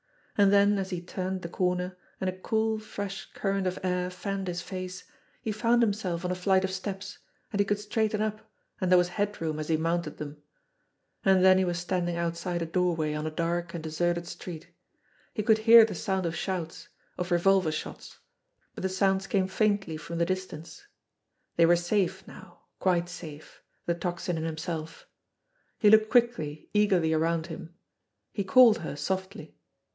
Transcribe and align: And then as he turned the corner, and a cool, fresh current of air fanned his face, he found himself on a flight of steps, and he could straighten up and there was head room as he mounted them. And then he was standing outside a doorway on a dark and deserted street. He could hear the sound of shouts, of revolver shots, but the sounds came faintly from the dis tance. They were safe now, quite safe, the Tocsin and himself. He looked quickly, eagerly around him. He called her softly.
And 0.35 0.51
then 0.51 0.79
as 0.79 0.89
he 0.89 0.99
turned 0.99 1.43
the 1.43 1.47
corner, 1.49 1.95
and 2.19 2.27
a 2.27 2.33
cool, 2.35 2.79
fresh 2.79 3.31
current 3.35 3.67
of 3.67 3.77
air 3.83 4.09
fanned 4.09 4.47
his 4.47 4.63
face, 4.63 5.03
he 5.43 5.51
found 5.51 5.83
himself 5.83 6.25
on 6.25 6.31
a 6.31 6.35
flight 6.35 6.63
of 6.63 6.71
steps, 6.71 7.19
and 7.53 7.59
he 7.59 7.65
could 7.65 7.77
straighten 7.77 8.19
up 8.23 8.49
and 8.79 8.89
there 8.89 8.97
was 8.97 9.09
head 9.09 9.39
room 9.39 9.59
as 9.59 9.67
he 9.67 9.77
mounted 9.77 10.17
them. 10.17 10.41
And 11.23 11.45
then 11.45 11.59
he 11.59 11.65
was 11.65 11.77
standing 11.77 12.15
outside 12.15 12.63
a 12.63 12.65
doorway 12.65 13.13
on 13.13 13.27
a 13.27 13.29
dark 13.29 13.75
and 13.75 13.83
deserted 13.83 14.25
street. 14.25 14.69
He 15.35 15.43
could 15.43 15.59
hear 15.59 15.85
the 15.85 15.93
sound 15.93 16.25
of 16.25 16.35
shouts, 16.35 16.87
of 17.19 17.29
revolver 17.29 17.71
shots, 17.71 18.17
but 18.73 18.81
the 18.81 18.89
sounds 18.89 19.27
came 19.27 19.47
faintly 19.47 19.97
from 19.97 20.17
the 20.17 20.25
dis 20.25 20.47
tance. 20.47 20.87
They 21.57 21.67
were 21.67 21.75
safe 21.75 22.27
now, 22.27 22.61
quite 22.79 23.07
safe, 23.09 23.61
the 23.85 23.93
Tocsin 23.93 24.37
and 24.37 24.47
himself. 24.47 25.05
He 25.77 25.91
looked 25.91 26.09
quickly, 26.09 26.69
eagerly 26.73 27.13
around 27.13 27.47
him. 27.47 27.75
He 28.31 28.43
called 28.43 28.79
her 28.79 28.95
softly. 28.95 29.53